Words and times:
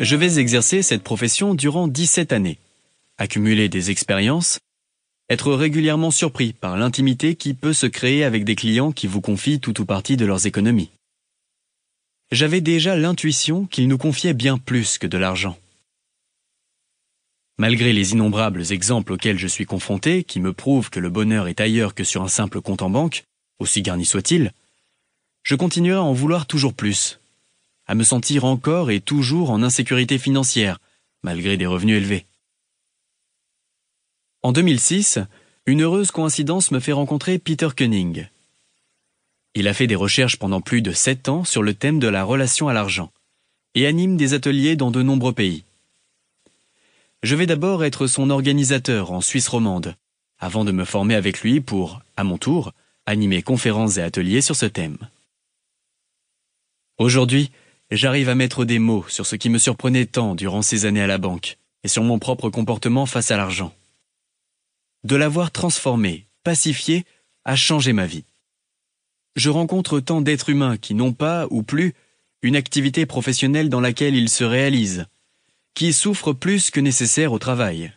Je 0.00 0.16
vais 0.16 0.38
exercer 0.38 0.82
cette 0.82 1.04
profession 1.04 1.54
durant 1.54 1.86
17 1.86 2.32
années, 2.32 2.58
accumuler 3.16 3.68
des 3.68 3.92
expériences, 3.92 4.58
être 5.30 5.54
régulièrement 5.54 6.10
surpris 6.10 6.52
par 6.52 6.76
l'intimité 6.76 7.36
qui 7.36 7.54
peut 7.54 7.72
se 7.72 7.86
créer 7.86 8.24
avec 8.24 8.44
des 8.44 8.56
clients 8.56 8.90
qui 8.90 9.06
vous 9.06 9.20
confient 9.20 9.60
tout 9.60 9.80
ou 9.80 9.84
partie 9.84 10.16
de 10.16 10.26
leurs 10.26 10.46
économies. 10.46 10.90
J'avais 12.32 12.60
déjà 12.60 12.96
l'intuition 12.96 13.66
qu'ils 13.66 13.86
nous 13.86 13.96
confiaient 13.96 14.34
bien 14.34 14.58
plus 14.58 14.98
que 14.98 15.06
de 15.06 15.16
l'argent. 15.16 15.56
Malgré 17.56 17.92
les 17.92 18.12
innombrables 18.12 18.72
exemples 18.72 19.12
auxquels 19.12 19.38
je 19.38 19.46
suis 19.46 19.64
confronté, 19.64 20.24
qui 20.24 20.40
me 20.40 20.52
prouvent 20.52 20.90
que 20.90 20.98
le 20.98 21.08
bonheur 21.08 21.46
est 21.46 21.60
ailleurs 21.60 21.94
que 21.94 22.02
sur 22.02 22.22
un 22.22 22.28
simple 22.28 22.60
compte 22.60 22.82
en 22.82 22.90
banque, 22.90 23.22
aussi 23.60 23.80
garni 23.80 24.04
soit-il, 24.04 24.52
je 25.44 25.54
continuerai 25.54 25.98
à 25.98 26.02
en 26.02 26.12
vouloir 26.12 26.46
toujours 26.46 26.74
plus, 26.74 27.20
à 27.86 27.94
me 27.94 28.04
sentir 28.04 28.44
encore 28.44 28.90
et 28.90 29.00
toujours 29.00 29.50
en 29.50 29.62
insécurité 29.62 30.18
financière, 30.18 30.80
malgré 31.22 31.56
des 31.56 31.66
revenus 31.66 31.98
élevés. 31.98 32.26
En 34.42 34.52
2006, 34.52 35.18
une 35.66 35.82
heureuse 35.82 36.10
coïncidence 36.10 36.70
me 36.70 36.80
fait 36.80 36.92
rencontrer 36.92 37.38
Peter 37.38 37.68
Koenig. 37.76 38.28
Il 39.54 39.68
a 39.68 39.74
fait 39.74 39.86
des 39.86 39.94
recherches 39.94 40.36
pendant 40.36 40.60
plus 40.60 40.82
de 40.82 40.92
sept 40.92 41.28
ans 41.28 41.44
sur 41.44 41.62
le 41.62 41.74
thème 41.74 41.98
de 41.98 42.08
la 42.08 42.24
relation 42.24 42.68
à 42.68 42.72
l'argent 42.72 43.12
et 43.74 43.86
anime 43.86 44.16
des 44.16 44.34
ateliers 44.34 44.76
dans 44.76 44.90
de 44.90 45.02
nombreux 45.02 45.32
pays. 45.32 45.64
Je 47.22 47.34
vais 47.34 47.46
d'abord 47.46 47.84
être 47.84 48.06
son 48.06 48.30
organisateur 48.30 49.10
en 49.10 49.20
Suisse 49.20 49.48
romande, 49.48 49.96
avant 50.38 50.64
de 50.64 50.72
me 50.72 50.84
former 50.84 51.14
avec 51.14 51.40
lui 51.40 51.60
pour, 51.60 52.02
à 52.16 52.24
mon 52.24 52.36
tour, 52.38 52.72
animer 53.06 53.42
conférences 53.42 53.96
et 53.96 54.02
ateliers 54.02 54.42
sur 54.42 54.56
ce 54.56 54.66
thème. 54.66 54.98
Aujourd'hui, 56.98 57.50
j'arrive 57.96 58.28
à 58.28 58.34
mettre 58.34 58.64
des 58.64 58.78
mots 58.78 59.04
sur 59.08 59.26
ce 59.26 59.36
qui 59.36 59.50
me 59.50 59.58
surprenait 59.58 60.06
tant 60.06 60.34
durant 60.34 60.62
ces 60.62 60.86
années 60.86 61.02
à 61.02 61.06
la 61.06 61.18
banque 61.18 61.58
et 61.82 61.88
sur 61.88 62.02
mon 62.02 62.18
propre 62.18 62.50
comportement 62.50 63.06
face 63.06 63.30
à 63.30 63.36
l'argent. 63.36 63.74
De 65.04 65.16
l'avoir 65.16 65.50
transformé, 65.50 66.26
pacifié, 66.42 67.04
a 67.44 67.56
changé 67.56 67.92
ma 67.92 68.06
vie. 68.06 68.24
Je 69.36 69.50
rencontre 69.50 70.00
tant 70.00 70.20
d'êtres 70.20 70.48
humains 70.48 70.76
qui 70.76 70.94
n'ont 70.94 71.12
pas, 71.12 71.46
ou 71.50 71.62
plus, 71.62 71.94
une 72.42 72.56
activité 72.56 73.04
professionnelle 73.04 73.68
dans 73.68 73.80
laquelle 73.80 74.14
ils 74.14 74.30
se 74.30 74.44
réalisent, 74.44 75.06
qui 75.74 75.92
souffre 75.92 76.32
plus 76.32 76.70
que 76.70 76.80
nécessaire 76.80 77.32
au 77.32 77.38
travail. 77.38 77.92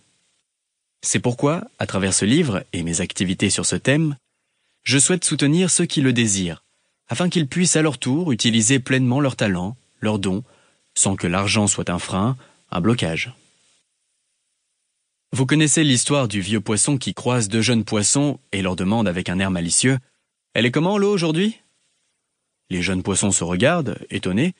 C'est 1.01 1.19
pourquoi, 1.19 1.63
à 1.79 1.85
travers 1.85 2.13
ce 2.13 2.25
livre 2.25 2.63
et 2.73 2.83
mes 2.83 3.01
activités 3.01 3.49
sur 3.49 3.65
ce 3.65 3.75
thème, 3.75 4.17
je 4.83 4.97
souhaite 4.97 5.23
soutenir 5.23 5.69
ceux 5.69 5.85
qui 5.85 6.01
le 6.01 6.11
désirent, 6.11 6.63
afin 7.07 7.29
qu'ils 7.29 7.47
puissent 7.47 7.75
à 7.75 7.81
leur 7.81 7.97
tour 7.97 8.31
utiliser 8.31 8.79
pleinement 8.79 9.19
leurs 9.19 9.35
talents, 9.35 9.77
leurs 9.99 10.19
dons, 10.19 10.43
sans 10.95 11.15
que 11.15 11.27
l'argent 11.27 11.67
soit 11.67 11.89
un 11.89 11.99
frein, 11.99 12.37
un 12.71 12.81
blocage. 12.81 13.33
Vous 15.31 15.45
connaissez 15.45 15.83
l'histoire 15.83 16.27
du 16.27 16.41
vieux 16.41 16.61
poisson 16.61 16.97
qui 16.97 17.13
croise 17.13 17.49
deux 17.49 17.61
jeunes 17.61 17.83
poissons 17.83 18.39
et 18.51 18.61
leur 18.61 18.75
demande 18.75 19.07
avec 19.07 19.29
un 19.29 19.39
air 19.39 19.51
malicieux 19.51 19.99
Elle 20.53 20.65
est 20.65 20.71
comment 20.71 20.97
l'eau 20.97 21.13
aujourd'hui? 21.13 21.59
Les 22.69 22.81
jeunes 22.81 23.03
poissons 23.03 23.31
se 23.31 23.43
regardent, 23.43 23.97
étonnés, 24.09 24.53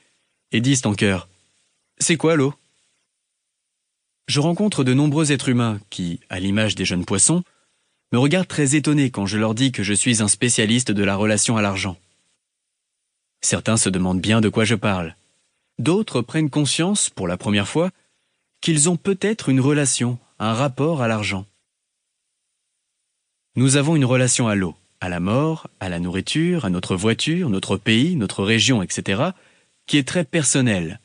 et 0.51 0.61
disent 0.61 0.85
en 0.85 0.93
chœur 0.93 1.29
C'est 1.97 2.17
quoi 2.17 2.35
l'eau? 2.35 2.53
Je 4.27 4.41
rencontre 4.41 4.83
de 4.83 4.93
nombreux 4.93 5.31
êtres 5.31 5.49
humains 5.49 5.79
qui, 5.89 6.19
à 6.29 6.39
l'image 6.39 6.75
des 6.75 6.85
jeunes 6.85 7.05
poissons, 7.05 7.43
me 8.11 8.19
regardent 8.19 8.47
très 8.47 8.75
étonnés 8.75 9.09
quand 9.09 9.25
je 9.25 9.37
leur 9.37 9.55
dis 9.55 9.71
que 9.71 9.83
je 9.83 9.93
suis 9.93 10.21
un 10.21 10.27
spécialiste 10.27 10.91
de 10.91 11.03
la 11.03 11.15
relation 11.15 11.57
à 11.57 11.61
l'argent. 11.61 11.97
Certains 13.41 13.77
se 13.77 13.89
demandent 13.89 14.21
bien 14.21 14.41
de 14.41 14.49
quoi 14.49 14.65
je 14.65 14.75
parle. 14.75 15.15
D'autres 15.79 16.21
prennent 16.21 16.49
conscience, 16.49 17.09
pour 17.09 17.27
la 17.27 17.37
première 17.37 17.67
fois, 17.67 17.91
qu'ils 18.61 18.89
ont 18.89 18.97
peut-être 18.97 19.49
une 19.49 19.61
relation, 19.61 20.17
un 20.39 20.53
rapport 20.53 21.01
à 21.01 21.07
l'argent. 21.07 21.45
Nous 23.55 23.75
avons 23.75 23.95
une 23.95 24.05
relation 24.05 24.47
à 24.47 24.55
l'eau, 24.55 24.75
à 25.01 25.09
la 25.09 25.19
mort, 25.19 25.67
à 25.79 25.89
la 25.89 25.99
nourriture, 25.99 26.65
à 26.65 26.69
notre 26.69 26.95
voiture, 26.95 27.49
notre 27.49 27.77
pays, 27.77 28.15
notre 28.15 28.43
région, 28.43 28.81
etc., 28.81 29.31
qui 29.85 29.97
est 29.97 30.07
très 30.07 30.23
personnelle, 30.23 30.99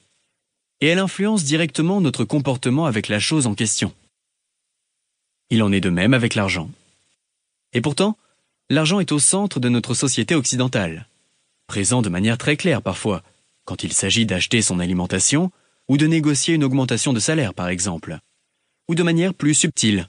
et 0.80 0.88
elle 0.88 0.98
influence 0.98 1.44
directement 1.44 2.00
notre 2.00 2.24
comportement 2.24 2.86
avec 2.86 3.08
la 3.08 3.20
chose 3.20 3.46
en 3.46 3.54
question. 3.54 3.94
Il 5.50 5.62
en 5.62 5.70
est 5.70 5.80
de 5.80 5.90
même 5.90 6.14
avec 6.14 6.34
l'argent. 6.34 6.70
Et 7.72 7.80
pourtant, 7.80 8.18
l'argent 8.68 9.00
est 9.00 9.12
au 9.12 9.18
centre 9.18 9.60
de 9.60 9.68
notre 9.68 9.94
société 9.94 10.34
occidentale, 10.34 11.06
présent 11.66 12.02
de 12.02 12.08
manière 12.08 12.38
très 12.38 12.56
claire 12.56 12.82
parfois, 12.82 13.22
quand 13.64 13.84
il 13.84 13.92
s'agit 13.92 14.26
d'acheter 14.26 14.62
son 14.62 14.80
alimentation 14.80 15.50
ou 15.88 15.96
de 15.96 16.06
négocier 16.06 16.54
une 16.54 16.64
augmentation 16.64 17.12
de 17.12 17.20
salaire 17.20 17.54
par 17.54 17.68
exemple, 17.68 18.18
ou 18.88 18.94
de 18.94 19.02
manière 19.02 19.34
plus 19.34 19.54
subtile, 19.54 20.08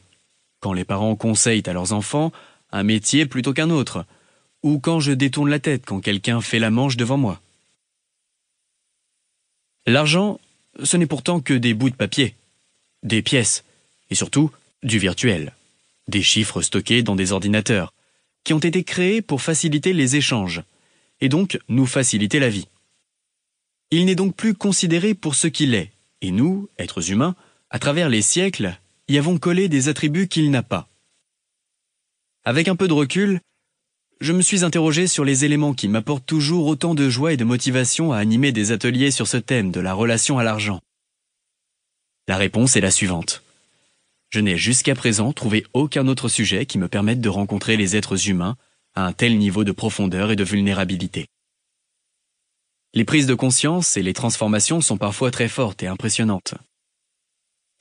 quand 0.60 0.74
les 0.74 0.86
parents 0.86 1.16
conseillent 1.16 1.68
à 1.68 1.74
leurs 1.74 1.94
enfants 1.94 2.32
un 2.72 2.84
métier 2.84 3.26
plutôt 3.26 3.54
qu'un 3.54 3.70
autre, 3.70 4.06
ou 4.64 4.80
quand 4.80 5.00
je 5.00 5.12
détourne 5.12 5.50
la 5.50 5.60
tête 5.60 5.86
quand 5.86 6.00
quelqu'un 6.00 6.42
fait 6.42 6.60
la 6.60 6.72
manche 6.72 6.98
devant 6.98 7.18
moi. 7.18 7.42
L'argent 9.86 10.40
ce 10.82 10.98
n'est 10.98 11.08
pourtant 11.08 11.40
que 11.40 11.54
des 11.54 11.74
bouts 11.74 11.90
de 11.90 11.96
papier, 11.96 12.36
des 13.04 13.22
pièces, 13.22 13.64
et 14.10 14.16
surtout 14.16 14.52
du 14.82 14.98
virtuel, 14.98 15.54
des 16.08 16.24
chiffres 16.24 16.62
stockés 16.62 17.04
dans 17.04 17.16
des 17.16 17.32
ordinateurs, 17.32 17.94
qui 18.44 18.54
ont 18.54 18.60
été 18.60 18.84
créés 18.84 19.22
pour 19.22 19.42
faciliter 19.42 19.94
les 19.94 20.16
échanges, 20.16 20.64
et 21.22 21.30
donc 21.30 21.60
nous 21.70 21.86
faciliter 21.86 22.40
la 22.40 22.50
vie. 22.50 22.68
Il 23.96 24.06
n'est 24.06 24.16
donc 24.16 24.36
plus 24.36 24.56
considéré 24.56 25.14
pour 25.14 25.36
ce 25.36 25.46
qu'il 25.46 25.76
est, 25.76 25.92
et 26.22 26.32
nous, 26.32 26.68
êtres 26.80 27.12
humains, 27.12 27.36
à 27.70 27.78
travers 27.78 28.10
les 28.10 28.24
siècles, 28.24 28.76
y 29.08 29.20
avons 29.20 29.38
collé 29.38 29.70
des 29.70 29.88
attributs 29.88 30.28
qu'il 30.28 30.50
n'a 30.50 30.64
pas. 30.64 30.90
Avec 32.44 32.68
un 32.68 32.76
peu 32.76 32.88
de 32.88 32.94
recul, 32.94 33.40
je 34.20 34.34
me 34.34 34.42
suis 34.42 34.64
interrogé 34.64 35.06
sur 35.06 35.24
les 35.24 35.46
éléments 35.46 35.76
qui 35.76 35.88
m'apportent 35.88 36.26
toujours 36.26 36.66
autant 36.66 36.96
de 36.96 37.08
joie 37.08 37.34
et 37.34 37.38
de 37.38 37.44
motivation 37.44 38.12
à 38.12 38.18
animer 38.18 38.52
des 38.52 38.72
ateliers 38.72 39.12
sur 39.12 39.28
ce 39.28 39.38
thème 39.38 39.70
de 39.70 39.80
la 39.80 39.94
relation 39.94 40.40
à 40.40 40.44
l'argent. 40.44 40.82
La 42.28 42.38
réponse 42.38 42.76
est 42.76 42.82
la 42.82 42.90
suivante. 42.90 43.44
Je 44.32 44.40
n'ai 44.40 44.58
jusqu'à 44.58 44.96
présent 44.96 45.34
trouvé 45.34 45.68
aucun 45.74 46.08
autre 46.08 46.30
sujet 46.30 46.66
qui 46.66 46.80
me 46.80 46.88
permette 46.88 47.22
de 47.22 47.30
rencontrer 47.30 47.78
les 47.78 47.96
êtres 47.96 48.28
humains 48.28 48.58
à 48.96 49.06
un 49.06 49.14
tel 49.14 49.38
niveau 49.38 49.64
de 49.64 49.72
profondeur 49.72 50.32
et 50.32 50.36
de 50.36 50.44
vulnérabilité. 50.44 51.28
Les 52.96 53.06
prises 53.06 53.26
de 53.26 53.34
conscience 53.34 53.98
et 53.98 54.04
les 54.04 54.14
transformations 54.14 54.80
sont 54.80 54.98
parfois 54.98 55.32
très 55.32 55.48
fortes 55.48 55.82
et 55.82 55.88
impressionnantes. 55.88 56.54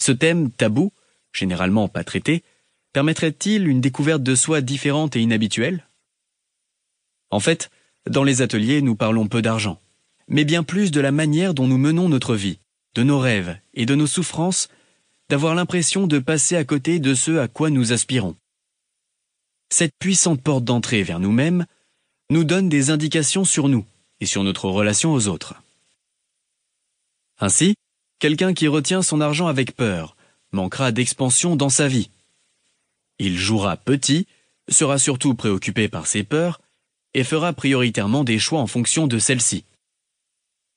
Ce 0.00 0.10
thème 0.10 0.50
tabou, 0.50 0.90
généralement 1.34 1.86
pas 1.86 2.02
traité, 2.02 2.42
permettrait-il 2.94 3.68
une 3.68 3.82
découverte 3.82 4.22
de 4.22 4.34
soi 4.34 4.62
différente 4.62 5.14
et 5.14 5.20
inhabituelle? 5.20 5.86
En 7.30 7.40
fait, 7.40 7.70
dans 8.08 8.24
les 8.24 8.40
ateliers, 8.40 8.80
nous 8.80 8.96
parlons 8.96 9.28
peu 9.28 9.42
d'argent, 9.42 9.78
mais 10.28 10.46
bien 10.46 10.62
plus 10.62 10.90
de 10.90 11.00
la 11.00 11.12
manière 11.12 11.52
dont 11.52 11.66
nous 11.66 11.78
menons 11.78 12.08
notre 12.08 12.34
vie, 12.34 12.58
de 12.94 13.02
nos 13.02 13.18
rêves 13.18 13.58
et 13.74 13.84
de 13.84 13.94
nos 13.94 14.06
souffrances, 14.06 14.70
d'avoir 15.28 15.54
l'impression 15.54 16.06
de 16.06 16.20
passer 16.20 16.56
à 16.56 16.64
côté 16.64 17.00
de 17.00 17.14
ce 17.14 17.36
à 17.36 17.48
quoi 17.48 17.68
nous 17.68 17.92
aspirons. 17.92 18.34
Cette 19.68 19.94
puissante 19.98 20.40
porte 20.40 20.64
d'entrée 20.64 21.02
vers 21.02 21.20
nous-mêmes 21.20 21.66
nous 22.30 22.44
donne 22.44 22.70
des 22.70 22.88
indications 22.88 23.44
sur 23.44 23.68
nous 23.68 23.84
et 24.22 24.26
sur 24.26 24.44
notre 24.44 24.68
relation 24.68 25.12
aux 25.12 25.26
autres. 25.26 25.54
Ainsi, 27.40 27.74
quelqu'un 28.20 28.54
qui 28.54 28.68
retient 28.68 29.02
son 29.02 29.20
argent 29.20 29.48
avec 29.48 29.74
peur 29.74 30.14
manquera 30.52 30.92
d'expansion 30.92 31.56
dans 31.56 31.68
sa 31.68 31.88
vie. 31.88 32.08
Il 33.18 33.36
jouera 33.36 33.76
petit, 33.76 34.28
sera 34.68 34.98
surtout 34.98 35.34
préoccupé 35.34 35.88
par 35.88 36.06
ses 36.06 36.22
peurs 36.22 36.60
et 37.14 37.24
fera 37.24 37.52
prioritairement 37.52 38.22
des 38.22 38.38
choix 38.38 38.60
en 38.60 38.68
fonction 38.68 39.08
de 39.08 39.18
celle-ci. 39.18 39.64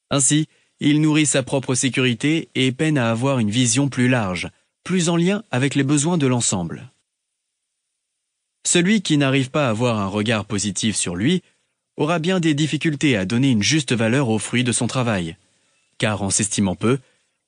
Ainsi, 0.10 0.48
il 0.80 1.00
nourrit 1.00 1.28
sa 1.28 1.44
propre 1.44 1.76
sécurité 1.76 2.50
et 2.56 2.72
peine 2.72 2.98
à 2.98 3.12
avoir 3.12 3.38
une 3.38 3.52
vision 3.52 3.90
plus 3.90 4.10
large, 4.10 4.50
plus 4.84 5.08
en 5.08 5.18
lien 5.18 5.44
avec 5.52 5.76
les 5.76 5.84
besoins 5.84 6.18
de 6.18 6.26
l'ensemble. 6.26 6.92
Celui 8.66 9.04
qui 9.04 9.18
n'arrive 9.18 9.52
pas 9.52 9.68
à 9.68 9.70
avoir 9.70 10.00
un 10.00 10.08
regard 10.08 10.46
positif 10.46 10.96
sur 10.96 11.16
lui 11.16 11.44
aura 11.98 12.20
bien 12.20 12.40
des 12.40 12.54
difficultés 12.54 13.16
à 13.16 13.26
donner 13.26 13.52
une 13.52 13.64
juste 13.64 13.94
valeur 13.94 14.30
aux 14.30 14.40
fruits 14.40 14.64
de 14.64 14.72
son 14.72 14.88
travail, 14.88 15.38
car 15.98 16.22
en 16.22 16.30
s'estimant 16.30 16.76
peu, 16.76 17.00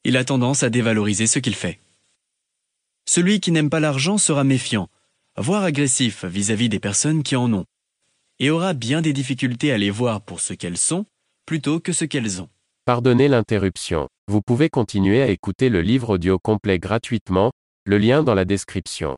il 0.03 0.17
a 0.17 0.23
tendance 0.23 0.63
à 0.63 0.69
dévaloriser 0.69 1.27
ce 1.27 1.39
qu'il 1.39 1.55
fait. 1.55 1.79
Celui 3.05 3.39
qui 3.39 3.51
n'aime 3.51 3.69
pas 3.69 3.79
l'argent 3.79 4.17
sera 4.17 4.44
méfiant, 4.44 4.89
voire 5.38 5.63
agressif 5.63 6.25
vis-à-vis 6.25 6.67
-vis 6.67 6.69
des 6.69 6.79
personnes 6.79 7.23
qui 7.23 7.35
en 7.35 7.51
ont, 7.53 7.65
et 8.39 8.49
aura 8.49 8.73
bien 8.73 9.01
des 9.01 9.13
difficultés 9.13 9.71
à 9.71 9.77
les 9.77 9.89
voir 9.89 10.21
pour 10.21 10.39
ce 10.39 10.53
qu'elles 10.53 10.77
sont, 10.77 11.05
plutôt 11.45 11.79
que 11.79 11.94
ce 11.94 12.05
qu'elles 12.05 12.41
ont. 12.41 12.49
Pardonnez 12.85 13.27
l'interruption. 13.27 14.07
Vous 14.27 14.41
pouvez 14.41 14.69
continuer 14.69 15.21
à 15.21 15.29
écouter 15.29 15.69
le 15.69 15.81
livre 15.81 16.11
audio 16.11 16.39
complet 16.39 16.79
gratuitement, 16.79 17.51
le 17.85 17.97
lien 17.97 18.23
dans 18.23 18.35
la 18.35 18.45
description. 18.45 19.17